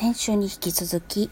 [0.00, 1.28] 先週に引き続き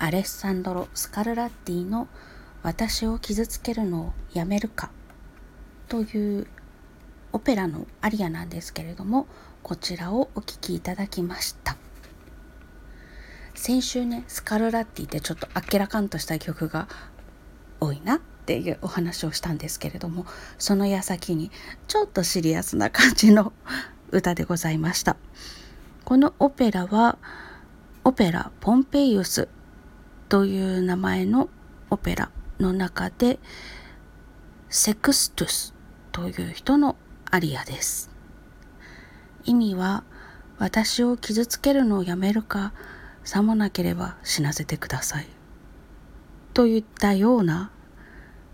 [0.00, 2.08] アレッサンドロ・スカルラッティの
[2.64, 4.90] 「私を傷つけるのをやめるか」
[5.86, 6.48] という
[7.32, 9.28] オペラのアリアなんですけれども
[9.62, 11.76] こちらをお聴きいただきました。
[13.54, 16.88] 先週ねスカルラッティってちょっとあっけらかんとした曲が
[17.78, 20.26] 多いなっていうお話をしたんですけれども
[20.58, 21.52] その矢先に
[21.86, 23.52] ちょっとシリアスな感じの
[24.10, 25.16] 歌でございました。
[26.04, 27.16] このオペラは
[28.08, 29.48] オペラポンペイウス
[30.30, 31.50] という名前の
[31.90, 33.38] オペラの中で
[34.70, 35.74] セクストゥス
[36.10, 36.96] という人の
[37.30, 38.08] アリアです。
[39.44, 40.04] 意味は
[40.56, 42.72] 私を傷つけるのをやめるか
[43.24, 45.26] さもなければ死なせてください。
[46.54, 47.70] といったような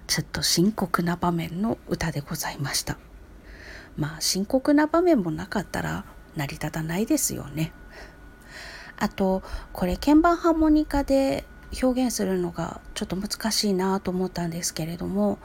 [0.08, 2.98] ちょっと深刻な場面の歌でございました。
[3.96, 6.04] まあ深刻な場面もなかったら
[6.34, 7.72] 成り立たないですよね。
[8.96, 11.44] あとこれ鍵盤ハーモニカで
[11.82, 15.38] 表現するのがちょっと難しいなと思ったんですけれども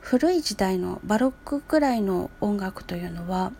[0.00, 3.52] 古い時代のバロックくらいの音楽というのは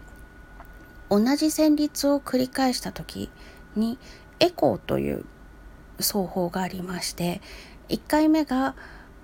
[1.08, 3.30] 同じ旋律を繰り返した時
[3.76, 3.98] に
[4.38, 5.24] エコーという
[5.98, 7.40] 奏法がありまして
[7.88, 8.74] 1回目が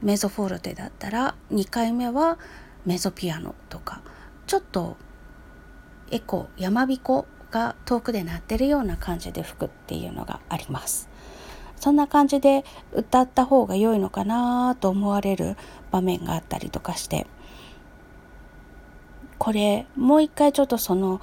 [0.02, 2.38] メゾフォルテだったら2回目は
[2.84, 4.02] メゾピアノとか
[4.46, 4.96] ちょっと
[6.10, 11.08] エコー山彦が遠くで鳴ってるような感じで吹くっていうのがあります。
[11.76, 15.56] そんな感じで歌った方が良いのかなと思われる
[15.90, 17.26] 場面があったりとかして
[19.38, 21.20] これもう一回ちょっとその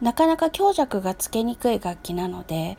[0.00, 2.76] なかなか強弱がつけにくい楽器なので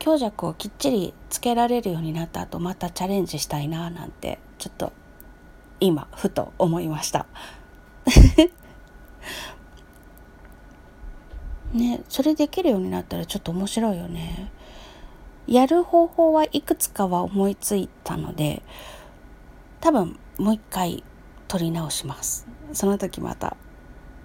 [0.00, 4.92] 強弱をきっちりつけられるようになった後またチャレンジしたいななんてちょっと
[5.78, 7.26] 今ふと思いました
[11.74, 14.50] ねそれできるようになったらちょっと面白いよね。
[15.46, 18.62] やる方法はいくつかは思いついたので
[19.80, 21.04] 多分もう一回
[21.48, 22.46] 撮り直します。
[22.72, 23.56] その時また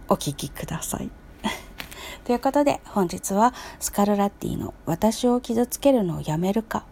[0.08, 1.10] お聴きください。
[2.24, 6.86] ということで本日はスカルラッティの「私を傷つけるのをやめるか」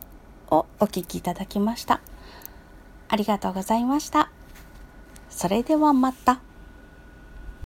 [0.52, 2.02] をお聴きいただきました。
[3.10, 4.30] ありがとうございました。
[5.30, 6.42] それではまた。